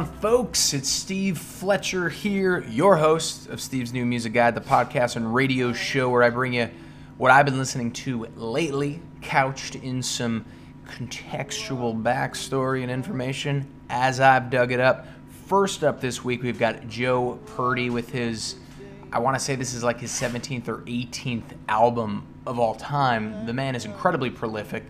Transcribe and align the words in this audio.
on, 0.00 0.06
folks? 0.20 0.72
It's 0.72 0.88
Steve 0.88 1.36
Fletcher 1.36 2.08
here, 2.08 2.64
your 2.70 2.96
host 2.96 3.50
of 3.50 3.60
Steve's 3.60 3.92
New 3.92 4.06
Music 4.06 4.32
Guide, 4.32 4.54
the 4.54 4.60
podcast 4.62 5.16
and 5.16 5.34
radio 5.34 5.74
show 5.74 6.08
where 6.08 6.22
I 6.22 6.30
bring 6.30 6.54
you 6.54 6.70
what 7.18 7.30
I've 7.30 7.44
been 7.44 7.58
listening 7.58 7.92
to 7.92 8.24
lately, 8.34 9.02
couched 9.20 9.74
in 9.74 10.02
some 10.02 10.46
contextual 10.86 12.02
backstory 12.02 12.80
and 12.82 12.90
information 12.90 13.66
as 13.90 14.20
I've 14.20 14.48
dug 14.48 14.72
it 14.72 14.80
up. 14.80 15.06
First 15.46 15.84
up 15.84 16.00
this 16.00 16.24
week, 16.24 16.42
we've 16.42 16.58
got 16.58 16.88
Joe 16.88 17.38
Purdy 17.54 17.90
with 17.90 18.08
his, 18.08 18.54
I 19.12 19.18
want 19.18 19.38
to 19.38 19.44
say 19.44 19.54
this 19.54 19.74
is 19.74 19.84
like 19.84 20.00
his 20.00 20.12
17th 20.12 20.68
or 20.68 20.78
18th 20.78 21.58
album 21.68 22.26
of 22.46 22.58
all 22.58 22.74
time. 22.74 23.44
The 23.44 23.52
man 23.52 23.74
is 23.74 23.84
incredibly 23.84 24.30
prolific. 24.30 24.82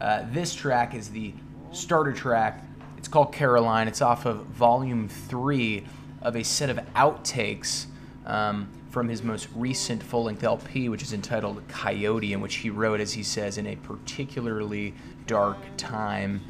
Uh, 0.00 0.24
this 0.32 0.52
track 0.56 0.92
is 0.96 1.08
the 1.10 1.34
starter 1.70 2.12
track. 2.12 2.65
It's 2.98 3.08
called 3.08 3.32
Caroline. 3.32 3.88
It's 3.88 4.02
off 4.02 4.26
of 4.26 4.46
volume 4.46 5.08
three 5.08 5.84
of 6.22 6.36
a 6.36 6.42
set 6.42 6.70
of 6.70 6.78
outtakes 6.94 7.86
um, 8.24 8.68
from 8.90 9.08
his 9.08 9.22
most 9.22 9.48
recent 9.54 10.02
full 10.02 10.24
length 10.24 10.42
LP, 10.42 10.88
which 10.88 11.02
is 11.02 11.12
entitled 11.12 11.62
Coyote, 11.68 12.32
in 12.32 12.40
which 12.40 12.56
he 12.56 12.70
wrote, 12.70 13.00
as 13.00 13.12
he 13.12 13.22
says, 13.22 13.58
in 13.58 13.66
a 13.66 13.76
particularly 13.76 14.94
dark 15.26 15.58
time 15.76 16.40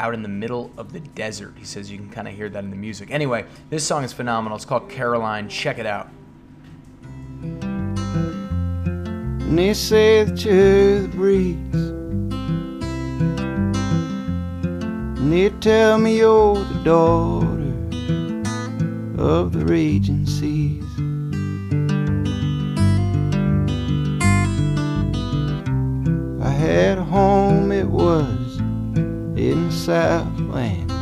out 0.00 0.14
in 0.14 0.22
the 0.22 0.28
middle 0.28 0.70
of 0.76 0.92
the 0.92 1.00
desert. 1.00 1.54
He 1.56 1.64
says 1.64 1.90
you 1.90 1.98
can 1.98 2.10
kind 2.10 2.28
of 2.28 2.34
hear 2.34 2.48
that 2.48 2.64
in 2.64 2.70
the 2.70 2.76
music. 2.76 3.10
Anyway, 3.10 3.44
this 3.70 3.86
song 3.86 4.04
is 4.04 4.12
phenomenal. 4.12 4.56
It's 4.56 4.64
called 4.64 4.90
Caroline. 4.90 5.48
Check 5.48 5.78
it 5.78 5.86
out. 5.86 6.08
And 9.40 9.58
they 9.58 9.72
the 9.72 11.08
breeze. 11.12 12.03
They 15.34 15.50
tell 15.58 15.98
me 15.98 16.18
you're 16.18 16.54
the 16.54 16.80
daughter 16.84 17.74
of 19.18 19.52
the 19.52 19.64
raging 19.64 20.24
seas. 20.26 20.84
I 26.40 26.50
had 26.50 26.98
a 26.98 27.02
home, 27.02 27.72
it 27.72 27.88
was 27.88 28.58
in 29.36 29.72
Southland 29.72 30.92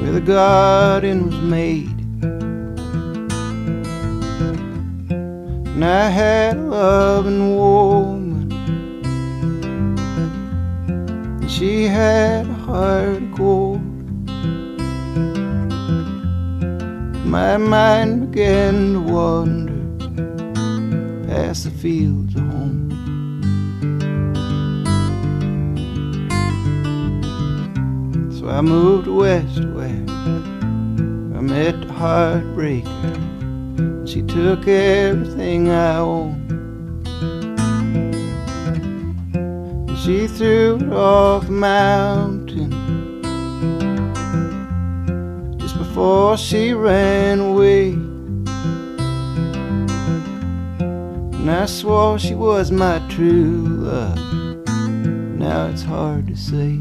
where 0.00 0.10
the 0.10 0.20
garden 0.20 1.26
was 1.26 1.40
made. 1.40 2.00
And 5.70 5.84
I 5.84 6.08
had 6.08 6.56
a 6.56 6.62
loving 6.62 7.56
woman, 7.56 8.17
she 11.58 11.86
had 11.86 12.46
of 12.46 13.34
gold. 13.34 13.82
My 17.26 17.56
mind 17.56 18.30
began 18.30 18.92
to 18.92 19.00
wander 19.00 19.72
past 21.26 21.64
the 21.64 21.70
fields 21.70 22.36
of 22.36 22.42
home. 22.42 22.90
So 28.38 28.48
I 28.48 28.60
moved 28.60 29.08
west 29.08 29.64
where 29.74 30.04
I 31.36 31.40
met 31.40 31.80
the 31.80 31.92
heartbreaker. 31.92 33.16
She 34.08 34.22
took 34.22 34.68
everything 34.68 35.70
I 35.70 35.96
owned. 35.96 36.47
She 40.08 40.26
threw 40.26 40.76
it 40.76 40.90
off 40.90 41.44
the 41.44 41.52
mountain 41.52 42.70
just 45.58 45.76
before 45.76 46.34
she 46.38 46.72
ran 46.72 47.40
away. 47.40 47.90
And 51.36 51.50
I 51.50 51.66
swore 51.66 52.18
she 52.18 52.34
was 52.34 52.70
my 52.70 53.06
true 53.10 53.66
love. 53.68 54.16
Now 55.38 55.66
it's 55.66 55.82
hard 55.82 56.28
to 56.28 56.36
say. 56.36 56.80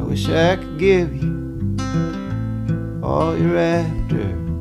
I 0.00 0.02
wish 0.04 0.26
I 0.26 0.56
could 0.56 0.78
give 0.78 1.14
you 1.22 1.76
all 3.02 3.36
you're 3.36 3.58
after. 3.58 4.51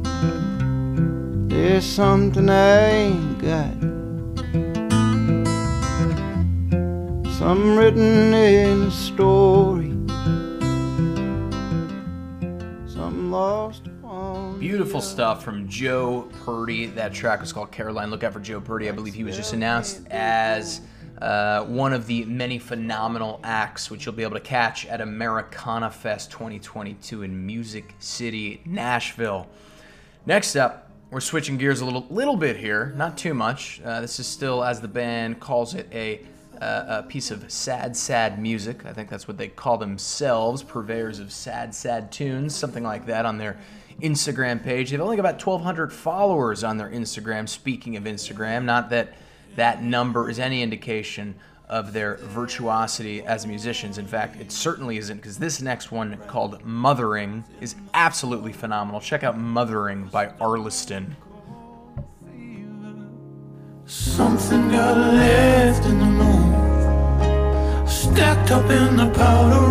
There's 1.62 1.86
something 1.86 2.50
I 2.50 2.90
ain't 2.90 3.38
got. 3.38 3.80
Some 7.36 7.78
written 7.78 8.34
in 8.34 8.82
a 8.82 8.92
story. 8.92 9.92
Some 12.88 13.30
lost 13.30 13.84
Beautiful 14.60 15.02
stuff 15.02 15.44
from 15.44 15.70
Joe 15.70 16.28
Purdy. 16.44 16.88
That 16.88 17.14
track 17.14 17.42
was 17.42 17.54
called 17.54 17.72
Caroline. 17.72 18.10
Look 18.10 18.24
out 18.24 18.34
for 18.34 18.40
Joe 18.40 18.60
Purdy. 18.60 18.90
I 18.90 18.92
believe 18.92 19.14
he 19.14 19.24
was 19.24 19.36
just 19.36 19.54
announced 19.54 20.02
as 20.10 20.82
uh, 21.22 21.64
one 21.66 21.94
of 21.94 22.08
the 22.08 22.26
many 22.26 22.58
phenomenal 22.58 23.40
acts 23.44 23.92
which 23.92 24.08
you'll 24.08 24.16
be 24.16 24.24
able 24.24 24.34
to 24.34 24.40
catch 24.40 24.88
at 24.88 25.00
Americana 25.00 25.92
Fest 25.92 26.32
2022 26.32 27.22
in 27.22 27.46
Music 27.46 27.94
City, 28.00 28.62
Nashville. 28.66 29.48
Next 30.26 30.56
up, 30.56 30.91
we're 31.12 31.20
switching 31.20 31.58
gears 31.58 31.82
a 31.82 31.86
little 31.86 32.08
little 32.10 32.38
bit 32.38 32.56
here, 32.56 32.94
not 32.96 33.18
too 33.18 33.34
much. 33.34 33.82
Uh, 33.84 34.00
this 34.00 34.20
is 34.20 34.26
still, 34.26 34.64
as 34.64 34.80
the 34.80 34.88
band 34.88 35.40
calls 35.40 35.76
it, 35.76 35.88
a 35.92 36.22
uh, 36.62 37.02
a 37.04 37.04
piece 37.04 37.32
of 37.32 37.52
sad, 37.52 37.98
sad 37.98 38.40
music. 38.42 38.86
I 38.86 38.94
think 38.94 39.10
that's 39.10 39.28
what 39.28 39.38
they 39.38 39.48
call 39.48 39.78
themselves, 39.78 40.64
purveyors 40.64 41.20
of 41.20 41.32
sad, 41.32 41.76
sad 41.76 42.12
tunes, 42.12 42.56
something 42.56 42.84
like 42.84 43.08
that 43.08 43.26
on 43.26 43.40
their 43.40 43.58
Instagram 44.00 44.64
page. 44.64 44.92
They've 44.92 45.02
only 45.02 45.18
got 45.18 45.22
about 45.22 45.46
1,200 45.46 45.92
followers 45.92 46.64
on 46.64 46.78
their 46.78 46.90
Instagram. 46.90 47.50
Speaking 47.50 47.98
of 47.98 48.04
Instagram, 48.04 48.64
not 48.64 48.90
that 48.92 49.14
that 49.56 49.84
number 49.84 50.30
is 50.30 50.40
any 50.40 50.62
indication 50.62 51.36
of 51.72 51.94
their 51.94 52.18
virtuosity 52.18 53.24
as 53.24 53.48
musicians. 53.48 53.98
In 53.98 54.06
fact, 54.06 54.40
it 54.40 54.52
certainly 54.52 54.98
isn't, 54.98 55.16
because 55.18 55.40
this 55.40 55.62
next 55.62 55.92
one 55.92 56.18
called 56.28 56.64
Mothering 56.64 57.44
is 57.62 57.76
absolutely 57.94 58.52
phenomenal. 58.52 59.00
Check 59.00 59.24
out 59.24 59.40
Mothering 59.40 60.08
by 60.10 60.28
Arliston. 60.28 61.16
Something 63.86 64.70
got 64.70 64.98
left 64.98 65.86
in 65.86 66.00
the 66.00 66.06
moon, 66.06 67.88
stacked 67.88 68.52
up 68.52 68.70
in 68.70 68.98
the 68.98 69.10
powder 69.16 69.71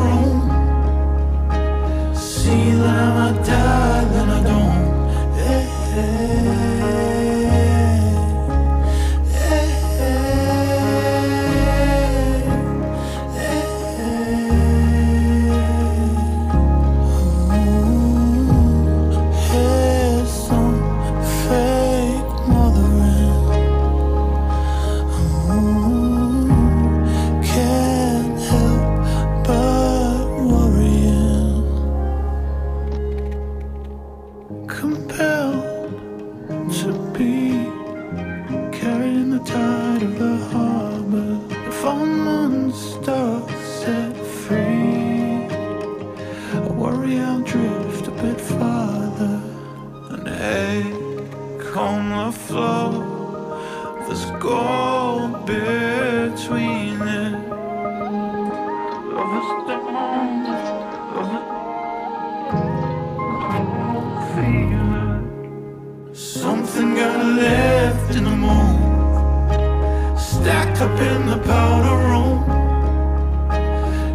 left 68.10 68.18
in 68.18 68.24
the 68.24 68.36
moon, 68.36 70.18
stacked 70.18 70.80
up 70.80 70.98
in 71.01 71.27
the 71.27 71.39
powder 71.39 71.97
room. 72.09 72.45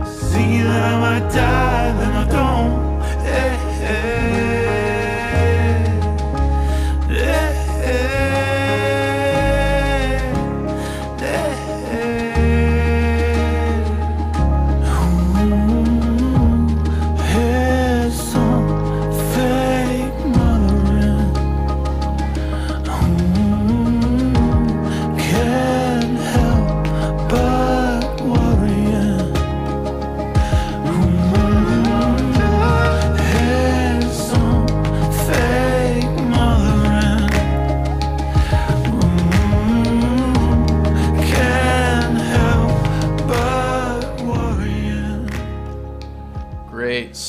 See 0.05 0.61
that 0.63 0.93
I 0.93 0.99
might 0.99 1.31
die, 1.31 2.14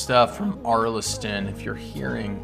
stuff 0.07 0.37
from 0.37 0.57
Arliston. 0.63 1.49
If 1.49 1.63
you're 1.63 1.75
hearing 1.75 2.41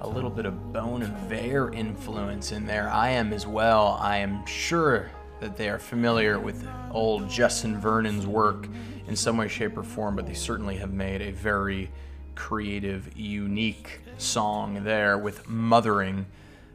a 0.00 0.08
little 0.08 0.28
bit 0.28 0.46
of 0.46 0.72
Bon 0.72 1.00
Iver 1.00 1.72
influence 1.72 2.50
in 2.50 2.66
there, 2.66 2.90
I 2.90 3.10
am 3.10 3.32
as 3.32 3.46
well. 3.46 3.96
I 4.00 4.16
am 4.16 4.44
sure 4.46 5.12
that 5.38 5.56
they 5.56 5.68
are 5.68 5.78
familiar 5.78 6.40
with 6.40 6.66
old 6.90 7.30
Justin 7.30 7.80
Vernon's 7.80 8.26
work 8.26 8.66
in 9.06 9.14
some 9.14 9.36
way, 9.36 9.46
shape, 9.46 9.78
or 9.78 9.84
form, 9.84 10.16
but 10.16 10.26
they 10.26 10.34
certainly 10.34 10.74
have 10.78 10.92
made 10.92 11.22
a 11.22 11.30
very 11.30 11.88
creative, 12.34 13.16
unique 13.16 14.00
song 14.18 14.82
there 14.82 15.16
with 15.16 15.48
Mothering. 15.48 16.26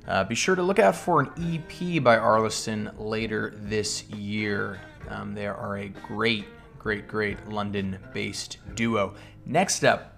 Uh, 0.07 0.23
be 0.23 0.35
sure 0.35 0.55
to 0.55 0.63
look 0.63 0.79
out 0.79 0.95
for 0.95 1.19
an 1.19 1.31
EP 1.37 2.01
by 2.01 2.15
Arliston 2.15 2.93
later 2.97 3.55
this 3.57 4.07
year. 4.11 4.79
Um, 5.09 5.35
they 5.35 5.47
are 5.47 5.79
a 5.79 5.89
great, 5.89 6.45
great, 6.77 7.09
great 7.09 7.49
London 7.49 7.99
based 8.13 8.59
duo. 8.75 9.15
Next 9.45 9.83
up, 9.83 10.15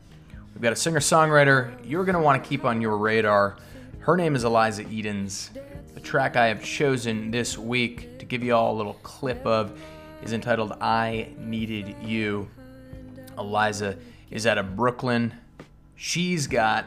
we've 0.54 0.62
got 0.62 0.74
a 0.74 0.76
singer 0.76 1.00
songwriter 1.00 1.74
you're 1.86 2.06
going 2.06 2.16
to 2.16 2.22
want 2.22 2.44
to 2.44 2.50
keep 2.50 2.66
on 2.66 2.82
your 2.82 2.98
radar. 2.98 3.58
Her 4.00 4.18
name 4.18 4.36
is 4.36 4.44
Eliza 4.44 4.84
Edens. 4.90 5.52
The 5.94 6.00
track 6.00 6.36
I 6.36 6.48
have 6.48 6.64
chosen 6.64 7.32
this 7.32 7.58
week 7.58 8.20
to 8.20 8.26
give 8.26 8.44
you 8.44 8.56
all 8.56 8.74
a 8.74 8.78
little 8.78 8.94
clip 9.04 9.46
of 9.46 9.80
is 10.24 10.34
entitled 10.34 10.74
I 10.82 11.30
Needed 11.38 11.96
You. 12.02 12.50
Eliza 13.38 13.98
is 14.30 14.48
out 14.48 14.58
of 14.58 14.76
Brooklyn. 14.76 15.34
She's 15.96 16.48
got 16.48 16.86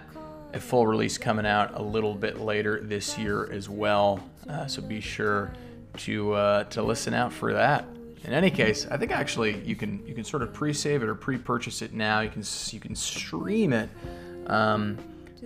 a 0.53 0.61
full 0.61 0.87
release 0.87 1.19
coming 1.19 1.47
out 1.47 1.75
a 1.75 1.83
little 1.83 2.15
bit 2.15 2.41
later 2.41 2.81
this 2.83 3.19
year 3.19 3.51
as 3.51 3.69
well. 3.69 4.23
Uh, 4.49 4.67
so 4.67 4.83
be 4.83 5.01
sure 5.01 5.53
to 5.99 6.33
uh, 6.33 6.65
to 6.65 6.83
listen 6.83 7.15
out 7.15 7.33
for 7.33 7.53
that. 7.53 7.85
In 8.25 8.33
any 8.33 8.51
case, 8.51 8.87
I 8.91 8.97
think 8.97 9.13
actually 9.13 9.61
you 9.65 9.77
can 9.77 10.05
you 10.07 10.15
can 10.15 10.25
sort 10.25 10.43
of 10.43 10.53
pre-save 10.53 11.03
it 11.03 11.09
or 11.09 11.15
pre-purchase 11.15 11.83
it 11.83 11.93
now. 11.93 12.21
You 12.21 12.31
can 12.31 12.43
you 12.71 12.81
can 12.81 12.95
stream 12.95 13.73
it, 13.75 13.91
um, 14.47 14.99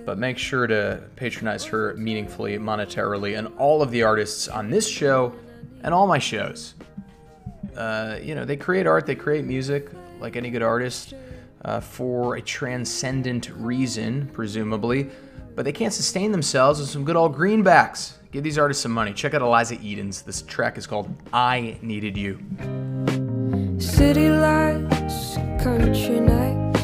but 0.06 0.16
make 0.16 0.38
sure 0.38 0.68
to 0.68 1.02
patronize 1.16 1.64
her 1.64 1.94
meaningfully 1.94 2.56
monetarily 2.58 3.36
and 3.36 3.48
all 3.58 3.82
of 3.82 3.90
the 3.90 4.04
artists 4.04 4.46
on 4.46 4.70
this 4.70 4.88
show 4.88 5.34
and 5.82 5.92
all 5.92 6.06
my 6.06 6.20
shows. 6.20 6.74
Uh, 7.76 8.18
you 8.22 8.34
know, 8.34 8.44
they 8.44 8.56
create 8.56 8.86
art, 8.86 9.06
they 9.06 9.14
create 9.16 9.44
music 9.44 9.90
like 10.20 10.36
any 10.36 10.50
good 10.50 10.62
artist 10.62 11.14
uh, 11.64 11.80
for 11.80 12.36
a 12.36 12.42
transcendent 12.42 13.50
reason, 13.50 14.28
presumably, 14.32 15.10
but 15.58 15.64
they 15.64 15.72
can't 15.72 15.92
sustain 15.92 16.30
themselves 16.30 16.78
with 16.78 16.88
some 16.88 17.02
good 17.04 17.16
old 17.16 17.36
greenbacks. 17.36 18.12
Give 18.30 18.44
these 18.44 18.58
artists 18.58 18.80
some 18.80 18.92
money. 18.92 19.12
Check 19.12 19.34
out 19.34 19.42
Eliza 19.42 19.74
Edens. 19.82 20.22
This 20.22 20.42
track 20.42 20.78
is 20.78 20.86
called 20.86 21.12
I 21.32 21.78
Needed 21.82 22.16
You. 22.16 22.38
City 23.80 24.30
lights, 24.30 25.34
country 25.60 26.20
nights, 26.20 26.80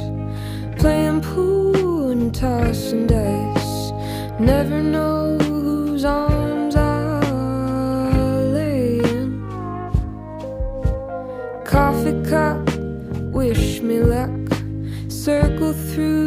playing 0.83 1.21
pool 1.21 2.11
and 2.11 2.35
tossing 2.35 3.07
dice. 3.07 3.93
Never 4.41 4.83
know 4.83 5.39
whose 5.39 6.05
arms 6.05 6.75
I'll 6.75 8.51
lay 8.51 8.99
in. 8.99 9.39
Coffee 11.65 12.21
cup, 12.29 12.59
wish 13.33 13.81
me 13.83 14.01
luck. 14.01 14.33
Circle 15.09 15.75
through 15.75 16.24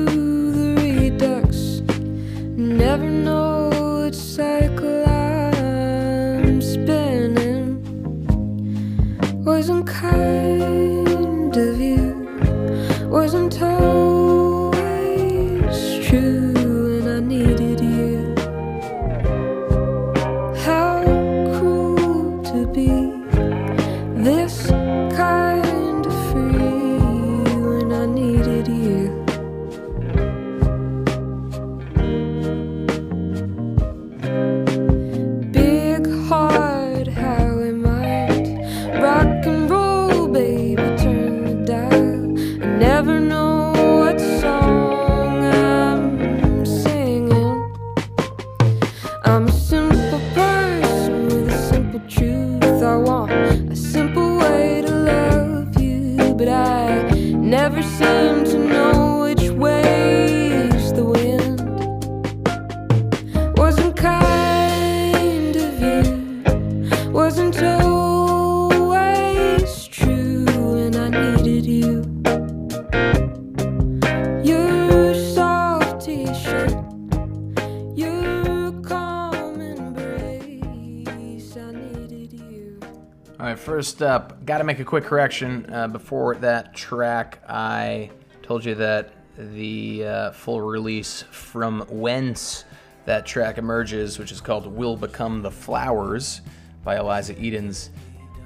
first 83.68 84.02
up, 84.02 84.46
got 84.46 84.60
to 84.60 84.64
make 84.64 84.80
a 84.80 84.86
quick 84.86 85.04
correction. 85.04 85.70
Uh, 85.74 85.90
before 85.90 86.36
that 86.36 86.74
track, 86.74 87.44
I 87.50 88.10
told 88.42 88.64
you 88.64 88.76
that 88.76 89.12
the 89.36 90.06
uh, 90.06 90.32
full 90.32 90.62
release 90.62 91.26
from 91.32 91.82
whence 91.90 92.64
that 93.04 93.26
track 93.26 93.58
emerges, 93.58 94.20
which 94.20 94.32
is 94.32 94.40
called 94.40 94.68
Will 94.68 94.96
Become 94.96 95.42
the 95.42 95.52
Flowers 95.52 96.40
by 96.86 96.96
Eliza 96.96 97.38
Edens, 97.38 97.90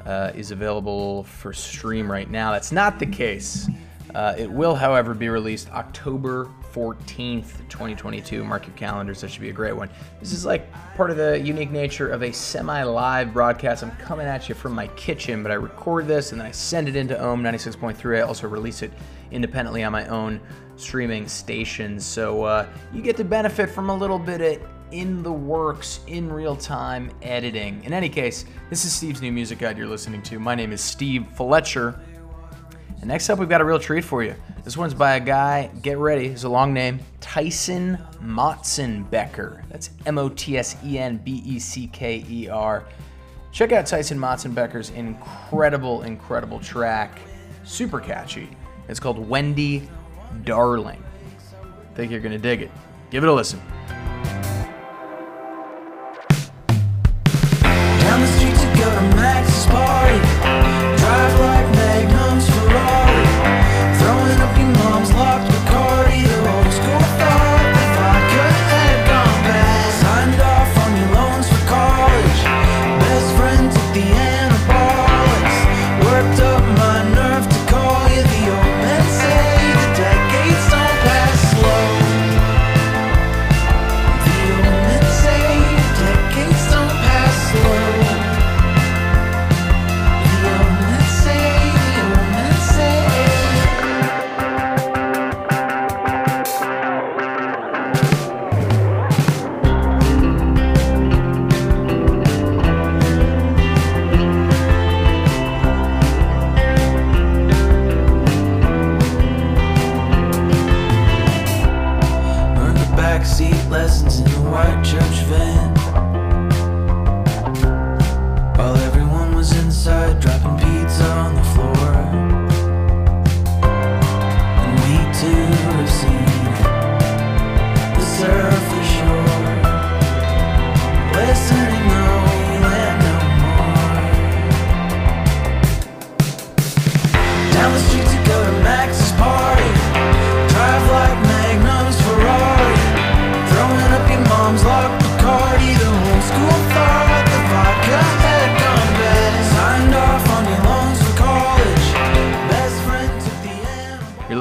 uh, 0.07 0.31
is 0.33 0.49
available 0.49 1.23
for 1.25 1.53
stream 1.53 2.11
right 2.11 2.27
now. 2.27 2.51
That's 2.51 2.71
not 2.71 2.97
the 2.97 3.05
case. 3.05 3.69
Uh, 4.13 4.35
it 4.37 4.49
will, 4.51 4.75
however, 4.75 5.13
be 5.13 5.29
released 5.29 5.71
October 5.71 6.49
14th, 6.73 7.57
2022. 7.69 8.43
Mark 8.43 8.67
your 8.67 8.75
calendars, 8.75 9.21
that 9.21 9.31
should 9.31 9.41
be 9.41 9.49
a 9.49 9.53
great 9.53 9.75
one. 9.75 9.89
This 10.19 10.33
is 10.33 10.45
like 10.45 10.71
part 10.95 11.11
of 11.11 11.17
the 11.17 11.39
unique 11.39 11.71
nature 11.71 12.09
of 12.09 12.23
a 12.23 12.31
semi 12.31 12.83
live 12.83 13.33
broadcast. 13.33 13.83
I'm 13.83 13.91
coming 13.91 14.27
at 14.27 14.49
you 14.49 14.55
from 14.55 14.73
my 14.73 14.87
kitchen, 14.87 15.43
but 15.43 15.51
I 15.51 15.55
record 15.55 16.07
this 16.07 16.31
and 16.31 16.41
then 16.41 16.47
I 16.47 16.51
send 16.51 16.89
it 16.89 16.95
into 16.95 17.17
Ohm 17.17 17.41
96.3. 17.41 18.17
I 18.17 18.21
also 18.21 18.47
release 18.47 18.81
it 18.81 18.91
independently 19.31 19.83
on 19.83 19.91
my 19.91 20.05
own 20.07 20.41
streaming 20.75 21.27
stations. 21.27 22.05
So 22.05 22.43
uh, 22.43 22.67
you 22.93 23.01
get 23.01 23.17
to 23.17 23.23
benefit 23.23 23.69
from 23.69 23.89
a 23.89 23.95
little 23.95 24.19
bit 24.19 24.41
of 24.41 24.67
in 24.91 25.23
the 25.23 25.31
works, 25.31 26.01
in 26.07 26.31
real 26.31 26.55
time 26.55 27.11
editing. 27.21 27.83
In 27.83 27.93
any 27.93 28.09
case, 28.09 28.45
this 28.69 28.83
is 28.83 28.91
Steve's 28.91 29.21
new 29.21 29.31
music 29.31 29.59
guide 29.59 29.77
you're 29.77 29.87
listening 29.87 30.21
to. 30.23 30.39
My 30.39 30.53
name 30.53 30.71
is 30.73 30.81
Steve 30.81 31.25
Fletcher. 31.35 31.99
And 33.01 33.07
next 33.07 33.29
up, 33.31 33.39
we've 33.39 33.49
got 33.49 33.61
a 33.61 33.65
real 33.65 33.79
treat 33.79 34.03
for 34.03 34.23
you. 34.23 34.35
This 34.63 34.77
one's 34.77 34.93
by 34.93 35.15
a 35.15 35.19
guy, 35.19 35.71
get 35.81 35.97
ready, 35.97 36.27
it's 36.27 36.43
a 36.43 36.49
long 36.49 36.71
name, 36.71 36.99
Tyson 37.19 37.97
Motzenbecker. 38.21 39.67
That's 39.69 39.89
M 40.05 40.19
O 40.19 40.29
T 40.29 40.57
S 40.57 40.77
E 40.85 40.99
N 40.99 41.17
B 41.17 41.41
E 41.43 41.57
C 41.57 41.87
K 41.87 42.23
E 42.29 42.47
R. 42.47 42.85
Check 43.51 43.71
out 43.71 43.87
Tyson 43.87 44.19
Motzenbecker's 44.19 44.91
incredible, 44.91 46.03
incredible 46.03 46.59
track. 46.59 47.19
Super 47.63 47.99
catchy. 47.99 48.49
It's 48.87 48.99
called 48.99 49.17
Wendy 49.17 49.89
Darling. 50.43 51.03
Think 51.95 52.11
you're 52.11 52.21
gonna 52.21 52.37
dig 52.37 52.61
it. 52.61 52.71
Give 53.09 53.23
it 53.23 53.27
a 53.27 53.33
listen. 53.33 53.59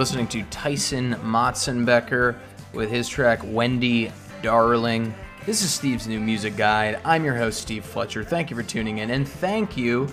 Listening 0.01 0.27
to 0.27 0.43
Tyson 0.45 1.15
Motzenbecker 1.17 2.35
with 2.73 2.91
his 2.91 3.07
track 3.07 3.39
Wendy 3.45 4.11
Darling. 4.41 5.15
This 5.47 5.63
is 5.63 5.73
Steve's 5.73 6.07
new 6.07 6.21
music 6.21 6.55
guide. 6.55 7.01
I'm 7.03 7.25
your 7.25 7.35
host, 7.35 7.63
Steve 7.63 7.83
Fletcher. 7.83 8.23
Thank 8.23 8.51
you 8.51 8.57
for 8.57 8.63
tuning 8.63 8.99
in, 8.99 9.11
and 9.11 9.27
thank 9.27 9.75
you 9.75 10.07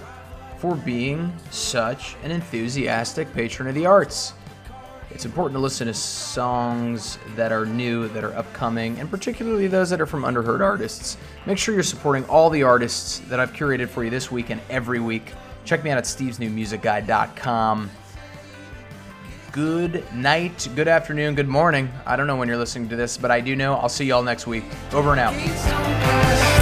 for 0.57 0.73
being 0.73 1.33
such 1.51 2.15
an 2.23 2.31
enthusiastic 2.31 3.33
patron 3.33 3.67
of 3.67 3.75
the 3.75 3.85
arts. 3.85 4.31
It's 5.11 5.25
important 5.25 5.55
to 5.55 5.59
listen 5.59 5.87
to 5.87 5.93
songs 5.93 7.19
that 7.35 7.51
are 7.51 7.65
new, 7.65 8.07
that 8.09 8.23
are 8.23 8.33
upcoming, 8.35 8.97
and 8.99 9.11
particularly 9.11 9.67
those 9.67 9.89
that 9.89 9.99
are 9.99 10.05
from 10.05 10.23
underheard 10.23 10.61
artists. 10.61 11.17
Make 11.45 11.57
sure 11.57 11.73
you're 11.73 11.83
supporting 11.83 12.23
all 12.25 12.49
the 12.49 12.63
artists 12.63 13.19
that 13.27 13.41
I've 13.41 13.51
curated 13.51 13.89
for 13.89 14.05
you 14.05 14.09
this 14.09 14.31
week 14.31 14.49
and 14.49 14.61
every 14.69 15.01
week. 15.01 15.33
Check 15.65 15.83
me 15.83 15.89
out 15.89 15.97
at 15.97 16.05
stevesnewmusicguide.com. 16.05 17.91
Good 19.57 20.13
night, 20.13 20.67
good 20.75 20.87
afternoon, 20.87 21.33
good 21.33 21.47
morning. 21.47 21.91
I 22.05 22.15
don't 22.15 22.27
know 22.27 22.35
when 22.35 22.47
you're 22.47 22.57
listening 22.57 22.89
to 22.89 22.95
this, 22.95 23.17
but 23.17 23.31
I 23.31 23.41
do 23.41 23.55
know. 23.55 23.73
I'll 23.73 23.89
see 23.89 24.05
y'all 24.05 24.21
next 24.21 24.45
week. 24.45 24.65
Over 24.93 25.13
and 25.13 25.19
out. 25.19 26.56